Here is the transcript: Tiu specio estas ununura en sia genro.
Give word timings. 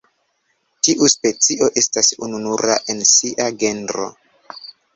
Tiu 0.87 1.09
specio 1.13 1.67
estas 1.83 2.11
ununura 2.29 2.79
en 2.95 3.07
sia 3.13 3.49
genro. 3.65 4.11